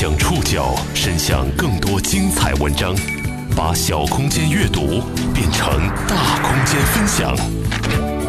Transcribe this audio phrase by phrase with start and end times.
[0.00, 2.94] 将触角伸向更多精彩文章，
[3.56, 5.02] 把小空间阅读
[5.34, 7.36] 变成大空间分享。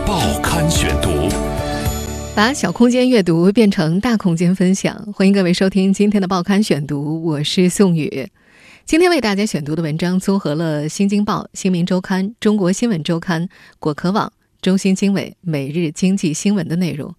[0.04, 1.30] 报刊选读，
[2.36, 5.14] 把小空间阅读变成大空间分享。
[5.14, 8.28] 欢迎各位收听今天的报刊选读，我是宋宇。
[8.84, 13.44] 今天为大家选读的文章综合了《新京报》《新民周刊》《中国新闻周刊》
[13.78, 14.26] 《果壳网》
[14.60, 17.14] 《中新经纬》《每日经济新闻》的内容。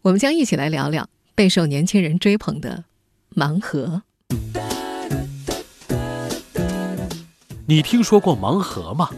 [0.00, 2.84] 我们将一起来聊聊备受年轻人追捧的
[3.36, 4.02] 盲盒。
[7.66, 9.10] 你听说过盲盒吗？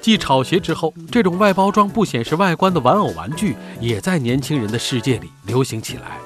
[0.00, 6.18] 继炒鞋之后，这种外包装不显示外观的玩偶玩具也在年轻人的世界里流行起来。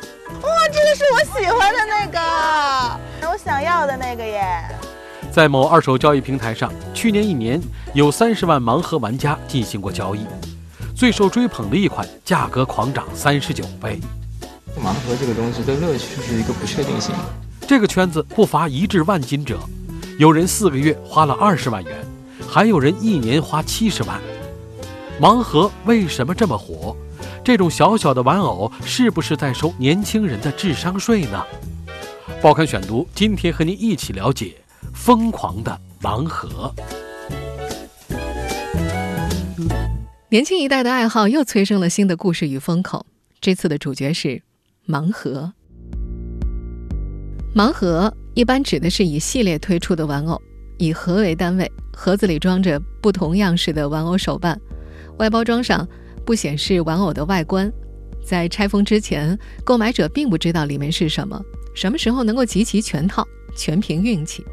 [0.43, 4.67] 哇，这个是我喜欢的那个，我想要的那个耶！
[5.31, 7.61] 在某二手交易平台上，去年一年
[7.93, 10.27] 有三十万盲盒玩家进行过交易，
[10.97, 14.01] 最受追捧的一款价格狂涨三十九倍。
[14.83, 17.15] 盲盒这个东西的乐趣是一个不确定性。
[17.67, 19.59] 这个圈子不乏一掷万金者，
[20.19, 21.93] 有人四个月花了二十万元，
[22.49, 24.21] 还有人一年花七十万。
[25.21, 26.97] 盲盒为什么这么火？
[27.43, 31.45] 这种小小的玩偶是不是在收年轻人的智商税呢？
[32.43, 34.55] 报刊选读今天和您一起了解。
[34.93, 36.75] 疯狂的盲盒，
[40.31, 43.05] 年轻一代的爱好又催生了新的故事与风口。
[43.41, 44.43] 这次的主角是
[44.87, 45.53] 盲盒。
[47.55, 50.41] 盲盒一般指的是以系列推出的玩偶，
[50.79, 54.61] 以盒为单位，盒子里装着不同样式的玩偶手办，
[55.19, 55.89] 外包装上
[56.25, 57.73] 不显示玩偶的外观。
[58.25, 61.41] 在拆封之前，购买者并不知道里面是什么，
[61.75, 63.27] 什么时候能够集齐全套，
[63.57, 64.45] 全凭运气。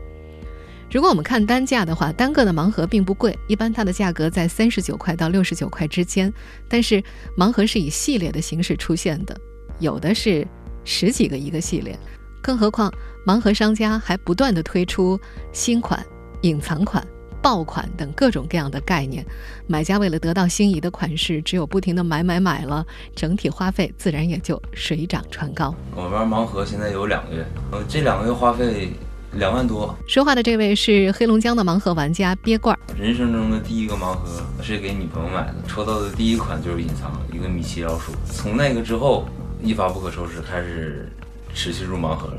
[0.92, 6.31] 如果我们看单价的话，单个的盲盒并不贵，一般它的价格在三十九块到六十九块之间。
[6.70, 7.04] 但是
[7.36, 9.36] 盲盒是以系列的形式出现的，
[9.79, 10.47] 有的是
[10.83, 11.97] 十几个一个系列，
[12.41, 12.91] 更何况
[13.25, 15.19] 盲盒商家还不断的推出
[15.52, 16.05] 新款、
[16.41, 17.05] 隐藏款、
[17.41, 19.25] 爆款等各种各样的概念。
[19.67, 25.73] 买家为了得到心仪的款式，只有不停的买买买了，整体花费自然也就水涨船高。
[25.95, 28.93] 我玩盲盒现在有两个月，呃，这两个月花费。
[29.36, 29.98] 两万多。
[30.08, 32.77] 说话的这位是黑龙江的盲盒玩家憋罐。
[32.95, 38.11] 人生中的第一个盲盒是给女朋友买的，抽到的第一款就是隐藏一个米奇老鼠。
[38.31, 39.25] 从那个之后，
[39.63, 41.09] 一发不可收拾，开始
[41.53, 42.37] 持续入盲盒了。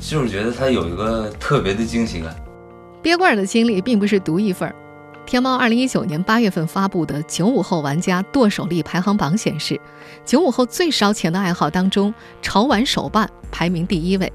[0.00, 2.34] 就是觉得它有一个特别的惊喜感。
[3.02, 4.74] 鳖罐的经历并不是独一份儿。
[5.26, 9.80] 天猫二零一九年八月份发布的九五后玩家剁手力排行榜显示，
[10.24, 14.32] 九五后最烧钱的爱好当中，潮玩手办排名第一位，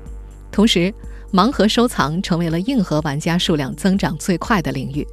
[0.51, 0.93] 同时。
[1.33, 5.05] 盲盒收藏成为了硬核玩家数量增长最快的领域。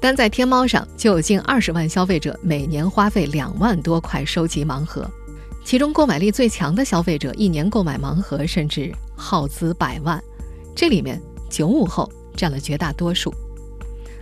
[0.00, 5.04] 单在天猫上就有近二十万消费者每年花费两万多块收集盲盒，
[5.64, 10.22] 其中购买力最强的消费者一年购买盲盒甚至耗资百万。
[10.74, 13.32] 这里面九五后占了绝大多数。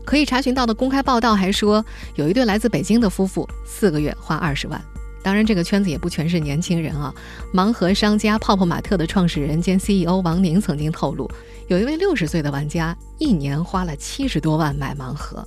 [0.05, 1.85] 可以查询到的公开报道还说，
[2.17, 4.81] 有一对来自北京的夫妇四个月花二十万。
[5.23, 7.15] 当然，这个圈子也不全是年轻人啊。
[7.53, 11.31] 盲盒商家泡泡玛特的创始人兼 CEO 王宁曾经透露，
[11.69, 15.47] 有一位六十岁的玩家一年花了七十多万买盲盒。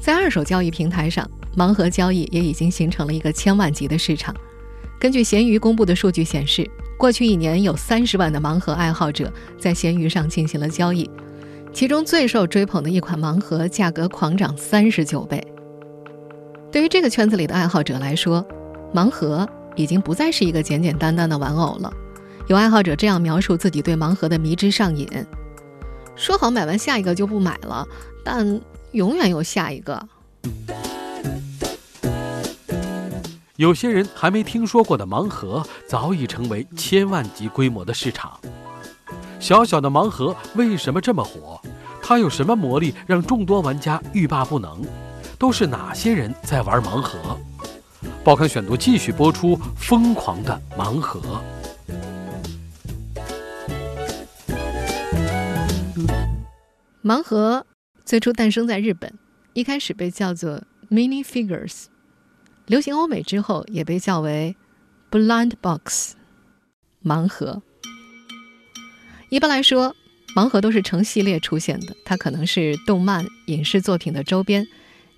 [0.00, 4.34] 在二手交易平台上，盲盒交易也已经形成了一个千万级的市场。
[5.00, 11.10] 根据闲鱼公布的数据显示，过去一年有三十万的盲盒爱好者在闲鱼上进行了交易，
[11.72, 15.42] 其中最受追捧的一款盲盒价格狂涨三十九倍。
[16.70, 18.46] 对于这个圈子里的爱好者来说，
[18.94, 21.90] 盲盒已经不再是一个简简单单的玩偶了。
[22.48, 25.08] 有爱好者这样描述自己对盲盒的迷之上瘾：
[26.14, 27.88] 说好买完下一个就不买了，
[28.22, 28.60] 但
[28.92, 30.06] 永远有下一个。
[33.60, 38.40] 有些人还没听说过的盲盒，早已成为千万级规模的市场。
[39.38, 41.60] 小小的盲盒为什么这么火？
[42.02, 44.82] 它有什么魔力让众多玩家欲罢不能？
[45.38, 47.38] 都是哪些人在玩盲盒？
[48.24, 51.20] 报刊选读继续播出《疯狂的盲盒》。
[57.04, 57.66] 盲盒
[58.06, 59.12] 最初诞生在日本，
[59.52, 61.84] 一开始被叫做 mini figures，
[62.70, 64.54] 流行欧美之后也被叫为
[65.10, 66.14] blind box
[67.04, 67.60] 盲盒。
[69.28, 69.96] 一般来说，
[70.36, 74.64] 盲盒都是成系列出现的，它可能是动漫、影视作品的周边。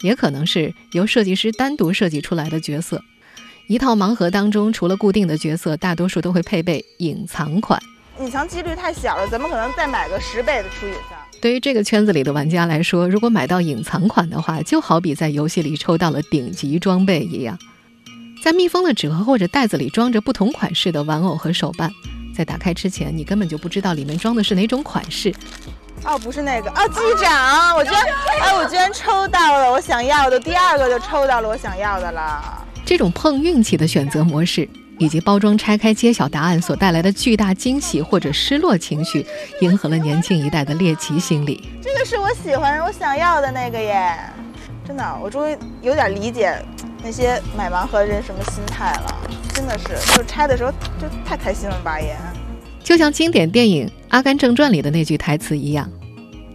[0.00, 3.04] 也可能是由设计师单独设计出来的角色。
[3.68, 7.78] 一套盲盒当中，除了固定的角色，大多数都会配备隐藏款。
[8.18, 11.21] 隐藏几率太小了，怎么可能再买个十倍的出隐藏？
[11.42, 17.58] 对于这个圈子里的玩家来说，如果买到隐藏款的话，就好比在游戏里抽到了顶级装备一样。
[18.44, 21.90] 在密封的纸盒或者袋子里装着不同款式的玩偶和手办，
[22.32, 25.34] 在打开之前，你根本就不知道里面装的是哪种款式。
[26.04, 28.02] 哦，不是那个，啊，机长，我居然，
[28.40, 32.64] 哎，我居然抽到了我想要的，第二个就抽到了我想要的了。
[32.84, 34.68] 这种碰运气的选择模式，
[35.02, 39.26] 以及包装拆开揭晓答案所带来的巨大惊喜或者失落情绪，
[39.60, 41.68] 迎合了年轻一代的猎奇心理。
[41.82, 44.16] 这个是我喜欢、我想要的那个耶！
[44.86, 46.56] 真的，我终于有点理解
[47.02, 49.28] 那些买盲盒的人什么心态了。
[49.52, 50.70] 真的是，就拆的时候
[51.00, 52.16] 就太开心了吧也。
[52.84, 55.90] 就像经典电影《阿甘正传》里的那句台词一样，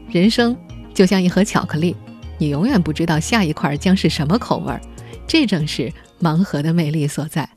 [0.09, 0.55] 人生
[0.93, 1.93] 就像一盒巧克力，
[2.37, 4.79] 你永远不知道下一块将是什么口味儿。
[5.27, 5.91] 这正是
[6.21, 7.49] 盲盒的魅力所在。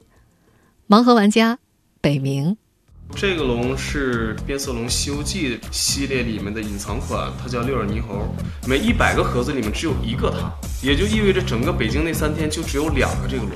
[0.91, 1.57] 盲盒玩家
[2.01, 2.57] 北冥，
[3.15, 8.27] 这个龙是变色龙《西游记》系列里面的隐藏款，它叫六耳猕猴。
[8.67, 10.53] 每一百个盒子里面只有一个它，
[10.83, 13.53] 也就意味着整个北京那三天就只有两个这个龙。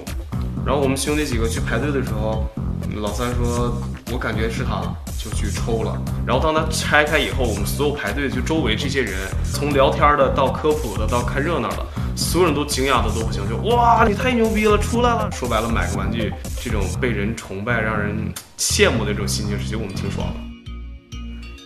[0.65, 2.49] 然后我们兄弟几个去排队的时候，
[2.95, 3.83] 老三说
[4.15, 4.81] ：“我感觉是它。”
[5.19, 9.15] 就去抽了，然后当他拆开以后，我们所有排队就周围这些人，
[9.51, 15.29] 从聊天的到科普的到看热闹的，所有人都惊讶的都不行，就哇，你太牛逼了，出来了！
[15.33, 16.33] 说白了，买个玩具，
[16.63, 18.17] 这种被人崇拜、让人
[18.57, 20.35] 羡慕的这种心情，其实我们挺爽的。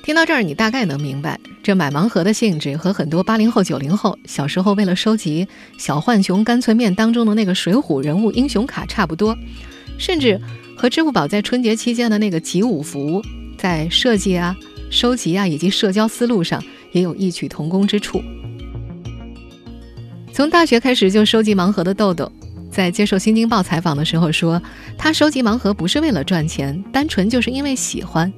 [0.02, 5.46] 听到这儿，你大概能明白，这买盲盒的性质和很多八零后、九零后小时候为了收集
[5.78, 9.36] 《小浣熊干脆面》当中的那个水浒人物英雄卡差不多，
[9.98, 10.40] 甚至
[10.74, 13.22] 和支付宝在春节期间的那个集五福。
[13.58, 14.56] 在设计啊、
[14.90, 16.62] 收集啊以及社交思路上
[16.92, 18.22] 也有异曲同工之处。
[20.38, 22.30] 从大学开始就收集盲盒的豆豆，
[22.70, 24.62] 在接受《新京报》采访的时候说，
[24.96, 28.32] 他收集盲盒不是为了赚钱，单纯就是因为喜欢。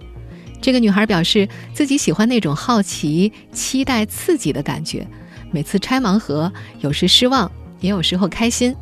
[0.62, 5.06] 这个女孩表示自己喜欢那种好奇、期待、刺激的感觉。
[5.50, 6.50] 每次拆盲盒，
[6.80, 8.74] 有时失望，也有时候开心。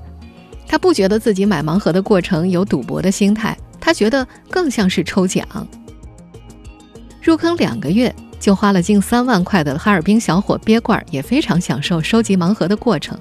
[0.68, 5.44] 她不觉得自己买盲盒的过程有赌博的心态，她觉得更像是抽奖。
[7.20, 13.18] 入坑两个月就花了近三万块的哈尔滨小伙憋罐也非常享受收集盲盒的过程，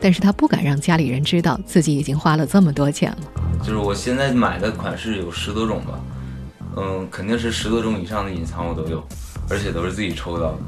[0.00, 3.18] 但是他不敢让家里人知道自己已经花了这么多钱了。
[3.58, 6.00] 就是我现在买的款式有十多种吧，
[6.76, 9.04] 嗯，肯定是十多种以上的隐藏我都有，
[9.48, 10.58] 而且都是自己抽到的。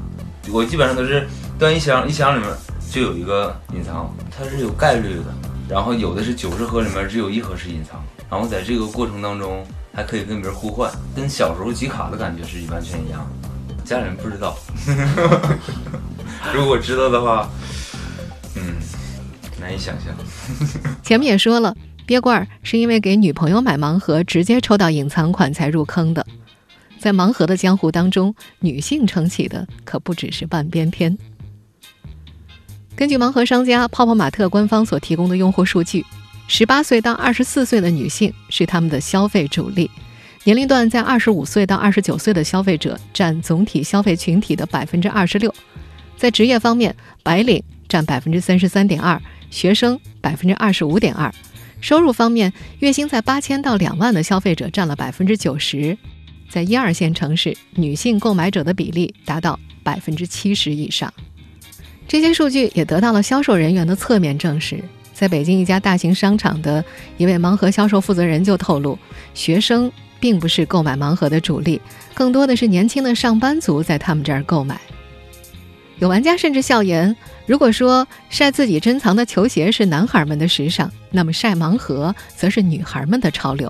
[0.51, 1.25] 我基本上都是
[1.57, 2.49] 端一箱，一箱里面
[2.91, 5.33] 就有一个隐藏，它是有概率的。
[5.69, 9.65] 然后有的是九十盒里面只有一盒是隐藏，然后在这个过程当中。
[9.95, 13.29] 还可以跟别人互换，跟小时候集卡的感觉是完全一样。
[13.83, 14.57] 家人不知道，
[16.53, 17.49] 如果知道的话，
[18.55, 18.75] 嗯，
[19.59, 20.13] 难以想象。
[21.03, 21.75] 前面也说了，
[22.05, 26.25] 憋罐儿是因为给女朋友买盲盒，直接抽到隐藏款才入坑的。
[26.99, 31.17] 在盲盒的江湖当中，女性撑起的可不只是半边天。
[32.95, 36.05] 根据盲盒商家泡泡玛特官方所提供的用户数据。
[36.45, 39.89] 十八岁到二十四岁的女性是他们的消费主力，
[40.45, 45.53] 年龄段在二十五岁到二十九岁的消费者占总体消费群体的百分之二十六。
[46.17, 46.93] 在职业方面，
[47.23, 51.33] 白领占百分之三十三点二，学生百分之二十五点二。
[51.79, 55.97] 收入方面，月薪在八千到两万的消费者占了百分之九十。
[56.49, 61.11] 在一二线城市，女性购买者的比例达到百分之七十以上。
[62.05, 64.83] 这些数据也得到了销售人员的侧面证实。
[65.13, 66.83] 在北京一家大型商场的
[67.17, 68.99] 一位盲盒销售负责人就透露，
[69.33, 69.89] 学生
[70.23, 71.81] 并不是购买盲盒的主力，
[72.13, 74.79] 更多的是年轻的上班族在他们这儿购买。
[75.99, 77.13] 有玩家甚至笑言，
[77.45, 83.69] 如果说晒自己珍藏的球鞋是男孩们的时尚，那么晒盲盒则是女孩们的潮流。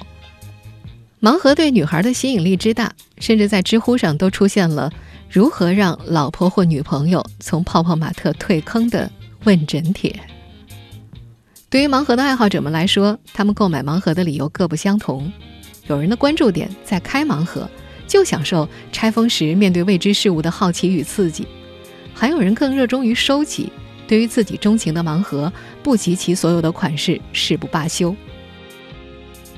[1.19, 4.91] 盲盒对女孩的吸引力之大，甚至在知乎上都出现了
[5.27, 9.09] 如何让老婆或女朋友从泡泡玛特退坑的
[9.45, 10.15] 问诊帖。
[11.71, 15.33] 对于盲盒的爱好者们来说，他们购买盲盒的理由各不相同。
[15.87, 17.69] 有人的关注点在开盲盒，
[18.07, 21.43] 就享受拆封时面对未知事物的好奇与刺激；
[22.13, 23.71] 还有人更热衷于收集，
[24.07, 28.15] 对于自己钟情的盲盒，不集其所有的款式誓不罢休。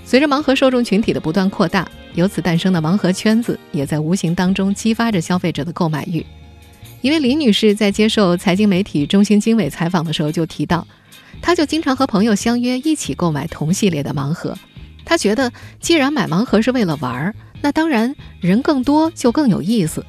[0.03, 6.25] 随着盲盒受众群体的不断扩大，由此诞生的盲盒圈子也在无形当中激发着消费者的购买欲。
[7.01, 10.87] 一位李女士在接受财经媒体中新经纬采访的时候就提到。
[11.41, 14.57] 她就经常和朋友相约一起购买同系列的盲盒。
[15.05, 20.03] 他觉得，既然买盲盒是为了玩儿，那当然人更多就更有意思。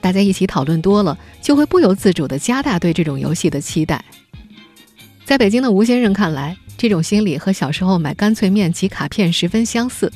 [0.00, 4.04] 大家一起讨论多了，就会不由自主地加大对这种游戏的期待。
[5.24, 10.10] 在北京的吴先生看来，这种心理和小时候买干脆面集卡片十分相似，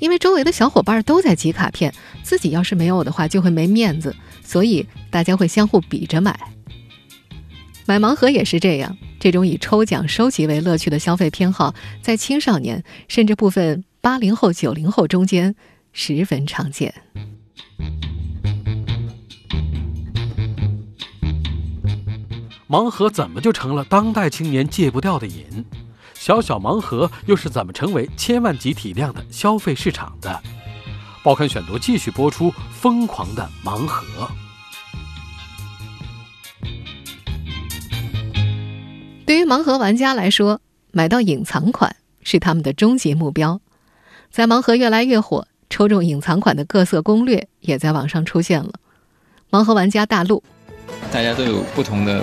[0.00, 4.14] 因为周围的小伙伴都在集卡片，自己要是没有的话就会没面子，
[4.44, 6.38] 所以大家会相互比着买。
[7.84, 15.54] 买盲盒也是这样，这种以抽奖收集为乐趣的消费偏好，在青少年甚至部分八零后、九零后中间
[15.92, 16.94] 十分常见。
[22.68, 25.64] 盲盒怎么就成了当代青年戒不掉的瘾？
[26.14, 30.40] 小小盲盒又是怎么成为千万级体量的消费市场的？
[31.24, 34.30] 报刊选读继续播出：疯狂的盲盒。
[39.42, 40.60] 于盲盒玩家来说，
[40.92, 43.60] 买到隐藏款是他们的终极目标。
[44.30, 48.72] 在盲盒越来越火，抽中隐藏款的各色攻略也在网上出现了。
[49.50, 50.42] 盲盒玩家大陆，
[51.10, 52.22] 大家都有不同的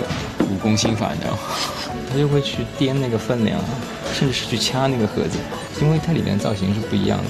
[0.50, 1.38] 武功心法，你知道吗？
[2.10, 3.68] 他就会去掂那个分量啊，
[4.14, 5.38] 甚至是去掐那个盒子，
[5.80, 7.24] 因为它里面造型是不一样的。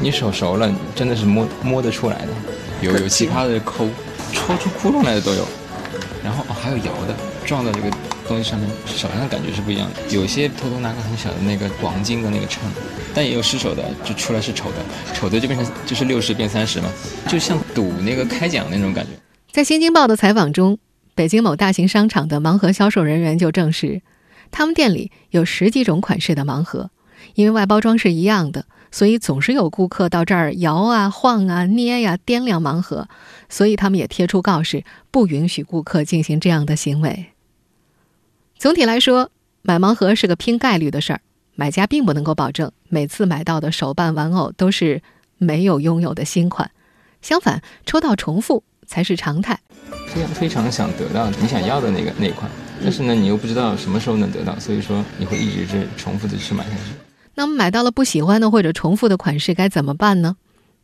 [0.00, 2.28] 你手熟了，真的是摸摸得出来的。
[2.80, 3.88] 有有奇葩的抠，
[4.32, 5.46] 戳出窟窿来的都有。
[6.24, 7.90] 然后哦，还有摇的，撞到这个
[8.26, 10.14] 东西上面，手上的感觉是不一样的。
[10.14, 12.62] 有些偷偷拿个很小的那个黄金的那个秤，
[13.14, 14.76] 但也有失手的，就出来是丑的，
[15.14, 16.90] 丑的就变成就是六十变三十嘛，
[17.28, 19.10] 就像赌那个开奖那种感觉。
[19.50, 20.78] 在《新京报》的采访中，
[21.14, 24.00] 北京某大型商场的盲盒销售人员就证实。
[24.50, 26.90] 他们店里有十几种款式的盲盒，
[27.34, 33.08] 因为外包装是一样的，所以总是有顾客到这儿摇啊、晃啊、捏呀、掂量盲盒，
[33.48, 37.26] 所以他们也贴出告示，不允许顾客进行这样的行为。
[38.56, 39.30] 总体来说，
[39.62, 41.20] 买盲盒是个拼概率的事儿，
[41.56, 45.02] 买家并不能够保证每次买到的手办玩偶都是
[45.38, 46.70] 没有拥有的新款，
[47.22, 49.58] 相反，抽到重复才是常态。
[50.06, 52.50] 非常非常想得到你想要的那个那款。
[52.82, 56.92] 但是呢，你又不知道什么时候能得到，所以说你会一直是重复的去买下去。
[57.34, 60.36] 那么买到了不喜欢的或者重复的款式该怎么办呢？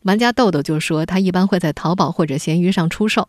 [0.03, 3.29] 玩家豆豆就说，他一般会在淘宝或者闲鱼上出售，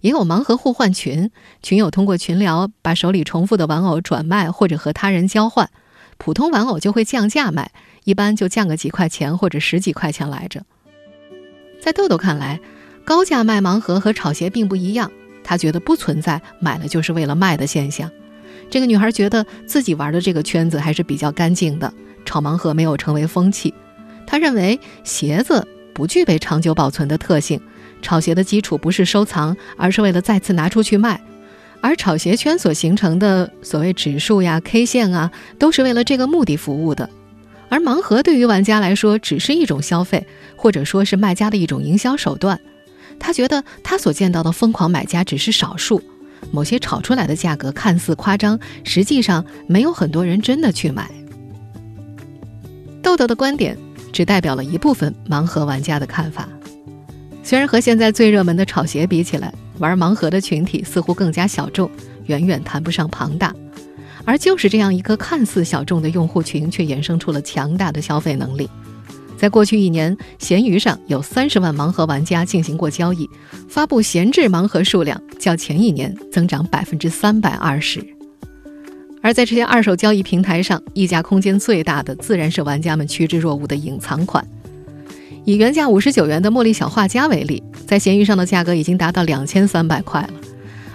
[0.00, 1.30] 也有盲盒互换群，
[1.62, 5.70] 群友通过群聊把手里重复的玩偶转卖或者和他人交换，
[6.16, 7.72] 普通玩偶就会降价卖，
[8.04, 10.62] 一般就降个几块钱或者十几块钱来着。
[11.80, 12.60] 在豆豆看来，
[13.04, 15.10] 高价卖盲盒和炒鞋并不一样。
[15.42, 18.10] 她觉得不存在买了就是为了卖的现象。
[18.70, 21.92] 这个女孩觉得自己玩的这个圈子还是比较干净的，
[22.24, 23.72] 炒盲盒没有成为风气。
[24.26, 27.60] 他认为鞋子不具备长久保存的特性，
[28.02, 31.20] 炒鞋的基础不是收藏，而是为了再次拿出去卖。
[31.80, 37.10] 而炒鞋圈所形成的所谓指数呀、K 线啊，都是为了这个目的服务的。
[37.68, 40.26] 而盲盒对于玩家来说，只是一种消费，
[40.56, 42.58] 或者说是卖家的一种营销手段。
[43.18, 46.02] 他觉得他所见到的疯狂买家只是少数，
[46.50, 51.10] 某些炒出来的价格看似夸张，实际上没有很多人真的去买。
[53.14, 53.78] 豆豆的观点
[54.12, 56.48] 只代表了一部分盲盒玩家的看法。
[57.44, 61.88] 虽然和现在最热门的炒鞋比起来，玩盲盒的群体似乎更加小众，
[62.26, 63.54] 远远谈不上庞大，
[64.24, 68.68] 而就是这样一个看似小众的用户群，却衍生出了强大的消费能力。
[69.38, 73.30] 在过去一年，闲鱼上有三十万盲盒玩家进行过交易，
[73.68, 78.04] 发布闲置盲盒数量较前一年增长百分之三百二十。
[79.24, 84.46] 而在这些二手交易平台上，溢价空间最大的自然是玩家们趋之若鹜的隐藏款。
[85.46, 90.34] 以原价五十九元的茉莉小画家为例，在闲鱼上的价格已经达到两千三百块了，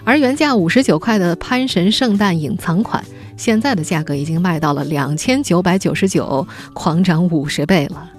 [0.03, 3.03] 而原价五十九块的潘神圣诞隐藏款，
[3.35, 8.11] 现在的价格已经卖到了两千九百九十九，狂涨五十倍了。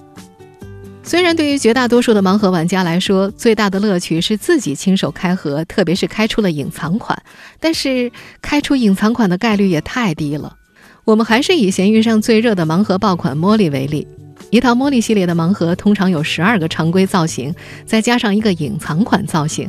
[1.03, 7.21] 虽然对于绝大多数的盲盒玩家来说，最大的乐趣是自己亲手开盒，特别是开出了隐藏款，
[7.59, 10.57] 但是开出隐藏款的概率也太低了。
[11.05, 14.07] 我们还是以闲鱼上最热的盲盒爆款茉莉为例，
[14.51, 17.53] 一套茉莉系列的盲盒通常有十二个常规造型，
[17.85, 19.69] 再加上一个隐藏款造型，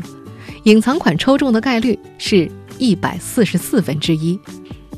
[0.64, 4.38] 隐藏款抽中的概率是一百四十四分之一，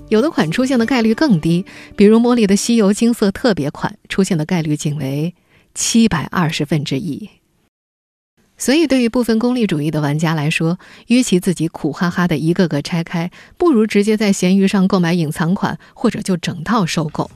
[0.09, 1.63] 有的款出现的概率更低，
[1.95, 5.33] 比如茉莉的稀有金色特别款出现的概率仅为。
[5.73, 7.29] 七百二十分之一，
[8.57, 10.77] 所以对于部分功利主义的玩家来说，
[11.07, 17.29] 与其自己苦哈哈的一个个拆开，不如直接在闲鱼上购买隐藏款，或者就整套收购。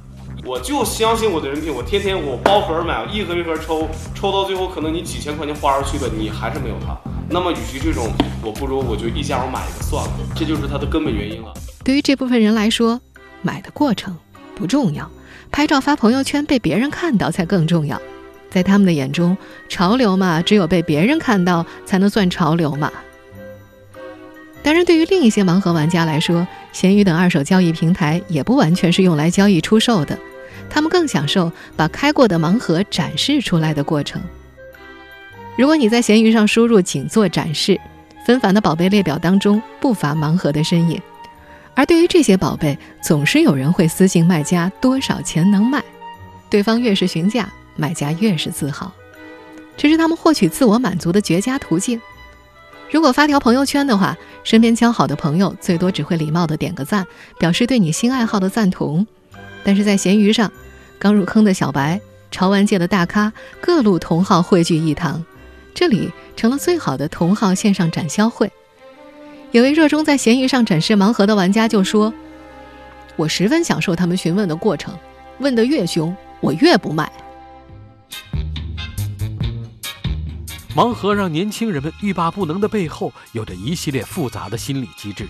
[0.45, 6.95] 我就相信我的人品，我天天我包盒买，一盒一盒抽，抽到最后可能你几千块钱花出去了，你还是没有它。
[7.29, 8.07] 那么与其这种，
[8.43, 11.51] 我不如我就一家我买一个算了，这就是它的根本原因了。
[11.83, 13.01] 对于这部分人来说，
[13.41, 14.15] 买的过程
[14.55, 15.11] 不重要，
[15.51, 17.99] 拍照发朋友圈被别人看到才更重要。
[18.49, 19.37] 在他们的眼中，
[19.69, 22.91] 潮流嘛，只有被别人看到才能算潮流嘛。
[24.63, 30.17] 当然，对于另一些盲盒玩家来说，闲鱼等二手交易平台也不完全是用来交易出售的，
[30.69, 34.21] 他们更享受把开过的盲盒展示出来的过程。
[35.57, 37.79] 如果你在闲鱼上输入“仅做展示”，
[38.25, 41.01] 纷繁的宝贝列表当中不乏盲盒的身影，
[41.73, 45.81] 而对于这些宝贝，总是有人会私信卖家多少钱能卖，
[46.49, 47.47] 对方越是询价。
[47.77, 48.91] 买家越是自豪，
[49.77, 52.01] 这是他们获取自我满足的绝佳途径。
[52.89, 57.05] 如果发条朋友圈的话，身边交好的朋友最多只会礼貌的点个赞，
[57.37, 59.05] 表示对你新爱好的赞同。
[59.63, 60.51] 但是在闲鱼上，
[60.97, 61.99] 刚入坑的小白、
[62.31, 65.23] 潮玩界的大咖、各路同好汇聚一堂，
[65.73, 68.49] 这里成了最好的同好线上展销会。
[69.51, 72.13] 有位热衷在闲鱼上展示盲盒的玩家就说
[73.17, 74.97] ：“我十分享受他们询问的过程，
[75.39, 77.11] 问得越凶，我越不卖。”
[80.75, 85.27] 盲盒让年轻人们欲罢不能的背后，有着一系列复杂的心理机制。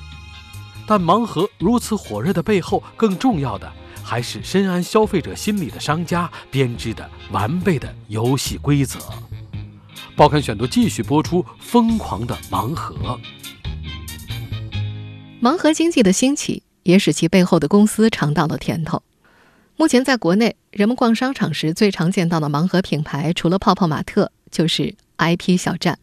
[0.85, 3.71] 但盲盒如此火热的背后，更重要的
[4.03, 8.99] 还是深谙消费者心理的商家编织的完备的游戏规则。
[10.15, 13.19] 报刊选读继续播出：疯狂的盲盒。
[15.41, 19.01] 盲盒经济的兴起，也使其背后的公司尝到了甜头。
[19.79, 24.93] 目前，在国内，人们逛商场时最常见到的盲盒品牌，除了泡泡玛特，就是。
[25.19, 25.97] IP 小站，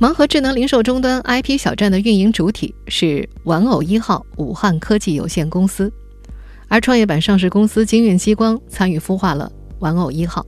[0.00, 5.92] 盲盒智能零售终端 IP 小站的运营主体是玩偶一号武汉科技有限公司，
[6.68, 10.46] 而创业板上市公司金运激光参与孵化了玩偶一号。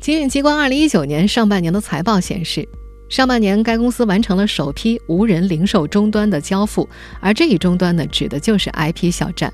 [0.00, 2.66] 金运激光二零一九年上半年的财报显示，
[3.10, 6.88] 上半年该公司完成了首批无人零售终端的交付，
[7.20, 9.52] 而这一终端呢，指的就是 IP 小站。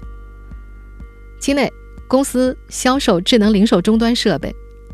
[1.44, 1.70] 期内，
[2.08, 4.50] 公司销售智能零售终端设备。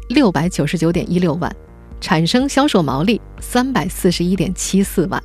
[0.09, 1.54] 六百九十九点一六万，
[2.00, 5.23] 产生销售毛利三百四十一点七四万。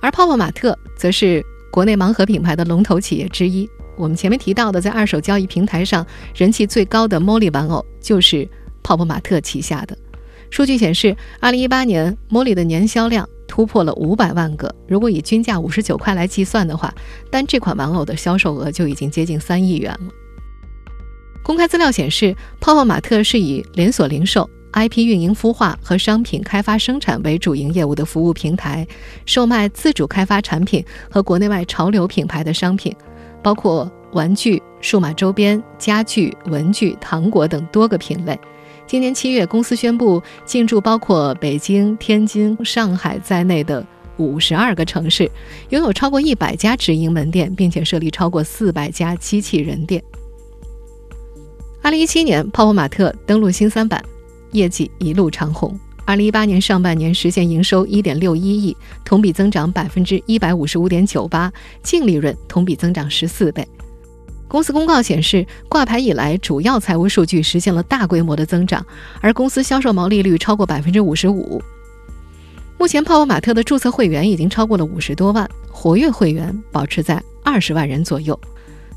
[0.00, 3.68] 而泡泡玛特则是国内盲盒品牌的龙头企业之一。
[3.98, 8.48] 我们前面提到的，在二手交易平台上人气最高的 Molly 玩偶，就是
[8.82, 9.94] 泡泡玛特旗下的。
[10.48, 14.72] 数据显示，二零一八年 Molly 的年销量突破了五百万个。
[14.86, 16.94] 如果以均价五十九块来计算的话，
[17.32, 20.12] 单这款玩偶的销售额就已经接近三亿元了。
[21.42, 28.86] 公开资料显示，泡泡玛特是以连锁零售、IP 运营孵化和商品开发生产为主营业务的服务平台，
[29.26, 32.94] 售卖自主开发产品和国内外潮流品牌的商品，
[33.42, 38.38] 包括玩具、数码周边、家具、文具、糖果等多个品类。
[38.90, 45.30] 今年七月，公司宣布进驻包括北京、天津、上海在内的五十二个城市，
[45.68, 50.02] 拥有超过一百家直营门店，并且设立超过四百家机器人店。
[51.80, 54.04] 二零一七年，泡泡玛特登陆新三板，
[54.50, 55.78] 业绩一路长虹。
[56.04, 63.64] 二零一八年上半年实现营收一点六一亿，同比增长百分之一百五十五点九八，净利润同比增长十四倍。
[64.50, 68.84] 公司公告显示，挂牌以来主要财务数据实现了大规模的增长，
[69.20, 71.62] 而公司销售毛利率超过百分之五十五。
[72.76, 78.38] 目前，泡泡玛特的注册会员已经超过了五十多万，活跃会员保持在二十万人左右。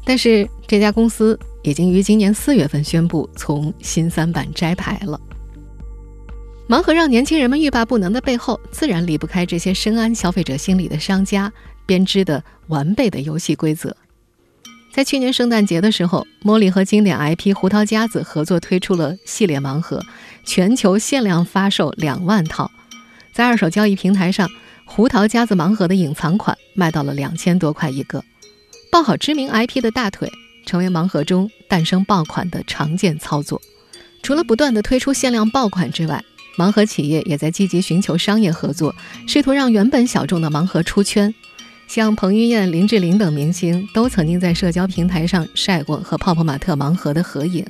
[0.04, 1.40] 但是这家公司。
[1.66, 5.18] 已经于今年四月份宣布从新三板摘牌了。
[6.68, 11.50] 盲盒让年轻人们欲罢不能的背后，自然离不开这些深谙消费者心理的商家
[11.86, 13.96] 编织的完备的游戏规则。
[14.94, 20.00] 在去年圣诞节的时候，茉莉和经典 IP 胡桃夹子合作推出了系列盲盒，
[20.46, 22.70] 全球限量发售两万套。
[23.34, 24.48] 在二手交易平台上，
[24.86, 28.24] 胡桃夹子盲盒的隐藏款卖到了两千多块一个。
[28.92, 30.32] 抱好知名 IP 的大腿。
[30.66, 33.62] 成为盲盒中诞生爆款的常见操作。
[34.22, 36.24] 除了不断的推出限量爆款之外，
[36.58, 38.96] 盲盒企业也在积极寻求商业合作，
[39.28, 41.36] 试图让原本小众的盲盒出圈。
[41.94, 47.64] 像彭于晏、林志玲等明星都曾经在社交平台上晒过和泡泡玛特盲盒的合影。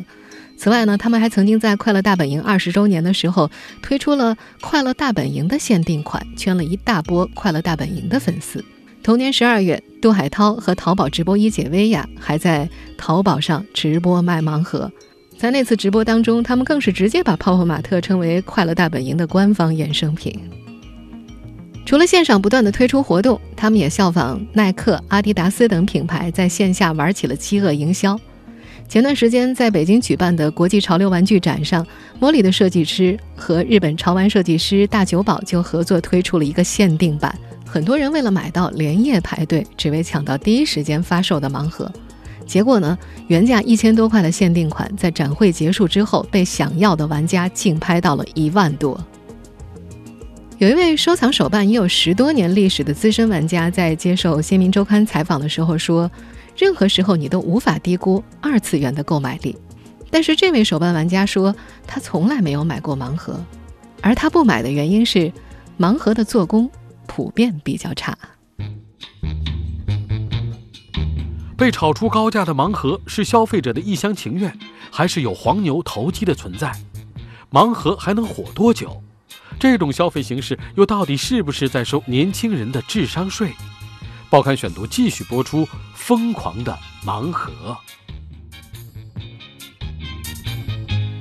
[0.56, 8.64] 此外呢，他们还曾经在快乐大本营二十周年的时候推出了快乐大本营的限定款，圈了一大波快乐大本营的粉丝。
[9.04, 14.90] 同年十二月，杜海涛和淘宝直播一姐薇娅还在淘宝上直播卖盲盒。
[15.38, 20.34] 在那次直播当中，他们更是直接把泡泡玛特称为“快乐大本营”的官方衍生品。
[21.86, 28.20] 除了线上不断的推出活动，他们也效仿耐克、阿迪达斯等品牌，在线下玩起了饥饿营销。
[28.88, 31.86] 前段时间在北京举办的国际潮流玩具展上，
[32.20, 37.34] 茉莉的设计师和日本潮玩设计师大久保就合作推出了一个限定版。
[37.66, 41.92] 很多人为了买到连夜排队，只为抢到第一时间发售的盲盒，
[42.46, 49.00] 结果呢，原价一千多块的限定款，在展会结束之后，被想要的玩家竞拍到了一万多。
[50.64, 56.10] 有一位收藏手办已有十多年历史的资深玩家，在接受《新民周刊》采访的时候说
[56.56, 59.58] ：“任何时候你都无法低估二次元的购买力。”
[60.10, 61.54] 但是这位手办玩家说，
[61.86, 63.44] 他从来没有买过盲盒，
[64.00, 65.30] 而他不买的原因是
[65.78, 66.72] 盲盒的做工。
[67.08, 68.18] 普遍比较差。
[71.58, 74.58] 被炒出高价的盲盒是消费者的一厢情愿，
[74.90, 76.72] 还是有黄牛投机的存在？
[77.52, 79.04] 盲盒还能火多久？
[79.64, 83.54] 这种消费形式又到底是不是在收年轻人的智商税？
[84.30, 87.78] 报刊选读继续播出：疯狂的盲盒。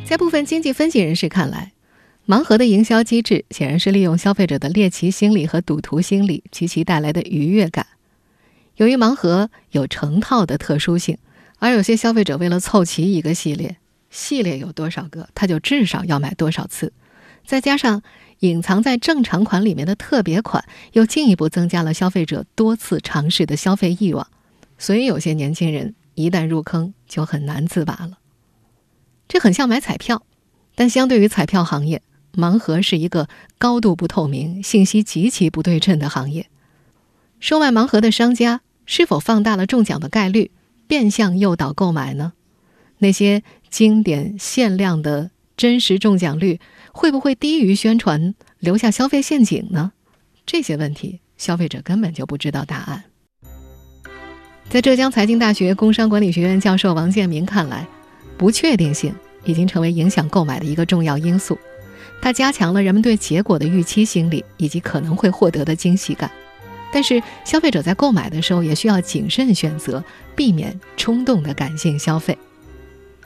[0.05, 1.71] 在部分经济分析人士看来，
[2.27, 7.87] 盲盒的营销机制显然是利用消费者的猎奇心理和赌徒心理及其带来的愉悦感。
[8.75, 11.17] 由于盲盒有成套的特殊性，
[11.59, 13.77] 而有些消费者为了凑齐一个系列，
[14.11, 16.93] 系列有多少个，他就至少要买多少次。
[17.45, 18.05] 再加上
[18.43, 24.27] 隐藏在正常款里面的特别款，又进一步增加了消费者多次尝试的消费欲望。
[24.79, 28.19] 所以有些年轻人一旦入坑，就很难自拔了。
[29.29, 30.25] 这很像买彩票，
[30.75, 32.03] 但相对于彩票行业，
[32.35, 33.29] 盲盒是一个
[33.59, 36.49] 高度不透明、信息极其不对称的行业。
[37.39, 40.51] 售卖盲盒的商家是否放大了中奖的概率，
[40.89, 42.33] 变相诱导购买呢？
[42.99, 46.61] 那些经典限量的真实中奖率
[46.93, 49.93] 会不会低于宣传，留下消费陷阱呢？
[50.45, 53.05] 这些问题，消费者根本就不知道答案。
[54.69, 57.87] 在浙江财经大学工商管理学院教授王建民看来，
[58.37, 61.59] 不确定性已经成为影响购买的一个重要因素，
[62.21, 66.31] 它加强了人们对结果的预期心理以及可能会获得的惊喜感。
[66.93, 70.05] 但是，消费者在购买的时候也需要谨慎选择，
[70.37, 72.37] 避免冲动的感性消费。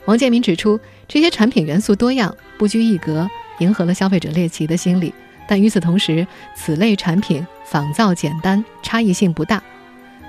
[0.05, 5.13] 王建民指出，这些产品元素多样，不拘一格，迎合了消费者猎奇的心理。
[5.47, 9.63] 但与此同时，此类产品仿造简单，差异性不大。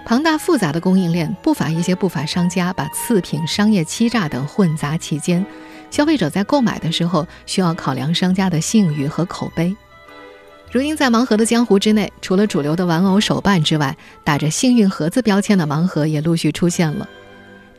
[0.04, 5.44] 庞大复杂的供应链，不乏一些不法商家把次品、商业欺诈等混杂其间。
[5.90, 9.74] 消费者在购买的时候，需要考量商家的信誉和口碑。
[10.70, 17.08] 如今，在盲盒的江湖之内，除了主流的玩偶手办之外，打着“幸运盒子”标签的盲盒也陆续出现了。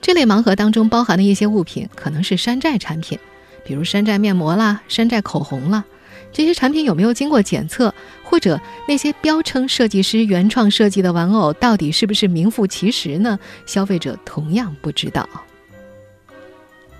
[0.01, 3.17] 这类盲盒当中包含的一些物品，可能是山寨产品，
[3.63, 5.83] 比如山寨面膜啦、山寨口红啦。
[6.31, 7.93] 这些产品有没有经过检测？
[8.23, 13.39] 或者那些标称设计师原创设计的玩偶，到底是不是名副其实呢？
[13.65, 15.27] 消费者同样不知道。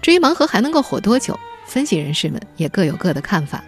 [0.01, 3.63] 至于盲盒还能够火多久，分析人士们也各有各的看法。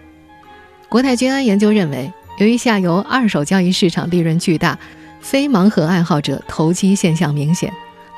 [0.88, 4.76] 国泰君安研究认为，由于下游二手交易市场利润巨大，
[5.20, 7.72] 非盲盒爱好者投机现象明显。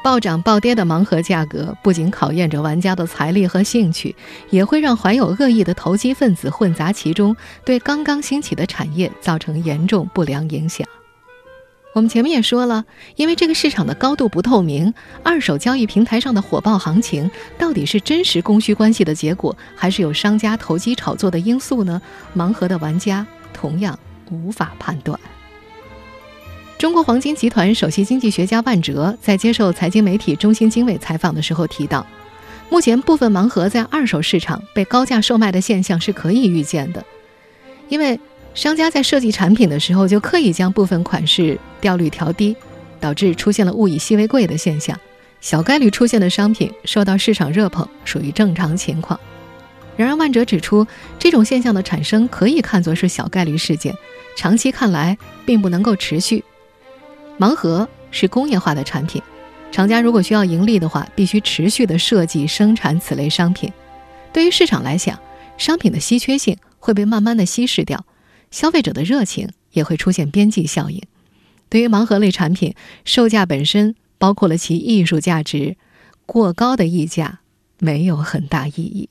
[0.05, 4.14] 暴涨暴跌的盲盒价格不仅考验着玩家的财力和兴趣，
[4.51, 10.87] 也会让怀有恶意的投机分子混杂其中，对刚刚兴起的产业造成严重不良影响。
[11.95, 12.85] 我们前面也说了，
[13.17, 22.03] 因为这个市场的高度不透明，二手交易平台上的火爆行情到底是真实供需关系的结果，还是有商家投机炒作的因素呢？
[22.37, 23.99] 盲盒的玩家同样
[24.31, 25.19] 无法判断。
[26.79, 32.05] 中国黄金集团首席经济学家万哲在接受财经媒体中新经纬采访的时候提到，
[32.69, 37.05] 目前部分盲盒在二手市场被高价售卖的现象是可以预见的，
[37.89, 38.19] 因为
[38.55, 42.55] 商家在设计产品的时候就刻意将部分款式调率调低，
[43.01, 44.99] 导致出现了物以稀为贵的现象。
[45.41, 49.19] 小概率出现的商品受到市场热捧，属于正常情况。
[49.97, 50.87] 然而，万哲指出，
[51.19, 53.95] 这种现象的产生可以看作是小概率事件，
[54.37, 56.43] 长期看来并不能够持续。
[57.38, 59.20] 盲盒是工业化的产品，
[59.73, 63.73] 厂家如果需要盈利的话，必须持续的设计生产此类商品。
[64.33, 65.18] 对于市场来讲，
[65.59, 68.07] 商品的稀缺性会被慢慢的稀释掉，
[68.51, 71.03] 消费者的热情也会出现边际效应。
[71.68, 75.77] 对于盲盒类产品，售价本身包括了其艺术价值，
[76.27, 77.40] 过高的溢价
[77.81, 79.09] 没有很大意义。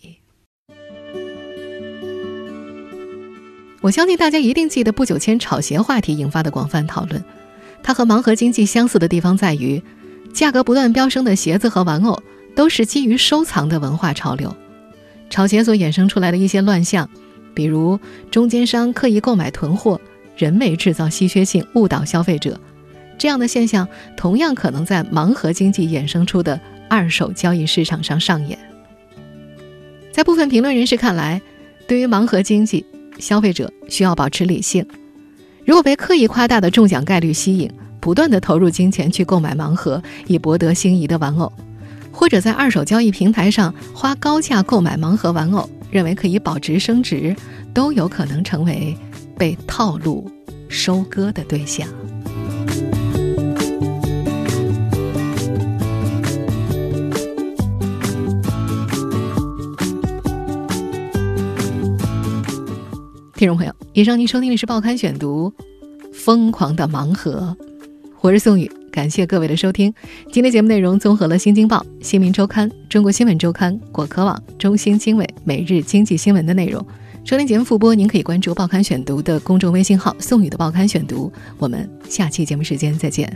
[3.82, 7.22] 我相信大家一定记得不久前炒鞋话题引发的广泛讨论。
[7.84, 9.84] 它和盲盒经济相似的地方在于，
[10.34, 12.24] 价格不断飙升的鞋子和玩偶
[12.56, 14.56] 都是基于收藏的文化潮流。
[15.30, 17.10] 炒鞋所衍生出来的一些乱象，
[17.54, 18.00] 比如
[18.32, 20.00] 中间商刻意购买囤货、
[20.38, 22.60] 人为制造稀缺性、误导消费者，
[23.18, 28.58] 这样的现象同样可能在盲盒经济衍生出的二手交易市场上上演。
[30.12, 31.42] 在部分评论人士看来，
[31.88, 32.86] 对于盲盒经济，
[33.18, 34.86] 消费者需要保持理性。
[35.66, 37.72] 如果被刻意夸大的中奖概率吸引，
[38.02, 41.52] 不断的投入金钱去购买盲盒以博得心仪的玩偶，
[42.12, 47.34] 或者在二手交易平台上花高价购买盲盒玩偶，认为可以保值升值，
[47.74, 48.96] 都有可能成为
[49.38, 50.30] 被套路
[50.68, 51.88] 收割的对象。
[63.36, 65.54] 听众朋友，以上您收听的是《报刊选读》，
[66.12, 67.56] 疯狂的盲盒。
[68.22, 69.94] 我是宋宇，感谢各位的收听。
[70.32, 76.84] 今天节目内容综合了《新京报》《新民周刊》《中国新闻周刊》果壳网、中新经纬、每日经济新闻的内容。
[77.24, 81.32] 收听节目复播，您可以关注“报刊选读”的公众微信号“宋宇的报刊选读”。
[81.60, 83.32] 我们下期节目时间再见。